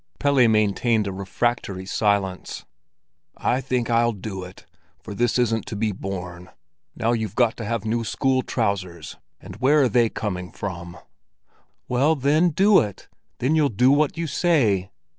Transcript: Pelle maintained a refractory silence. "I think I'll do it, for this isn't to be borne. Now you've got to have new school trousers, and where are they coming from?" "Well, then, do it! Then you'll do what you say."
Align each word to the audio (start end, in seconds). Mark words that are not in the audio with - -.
Pelle 0.17 0.47
maintained 0.47 1.05
a 1.05 1.11
refractory 1.11 1.85
silence. 1.85 2.65
"I 3.37 3.61
think 3.61 3.87
I'll 3.87 4.13
do 4.13 4.43
it, 4.43 4.65
for 4.97 5.13
this 5.13 5.37
isn't 5.37 5.67
to 5.67 5.75
be 5.75 5.91
borne. 5.91 6.49
Now 6.95 7.11
you've 7.11 7.35
got 7.35 7.55
to 7.57 7.65
have 7.65 7.85
new 7.85 8.03
school 8.03 8.41
trousers, 8.41 9.17
and 9.39 9.57
where 9.57 9.83
are 9.83 9.89
they 9.89 10.09
coming 10.09 10.51
from?" 10.51 10.97
"Well, 11.87 12.15
then, 12.15 12.49
do 12.49 12.79
it! 12.79 13.09
Then 13.37 13.53
you'll 13.53 13.69
do 13.69 13.91
what 13.91 14.17
you 14.17 14.25
say." 14.25 14.89